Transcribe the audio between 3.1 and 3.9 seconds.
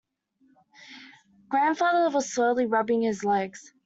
legs.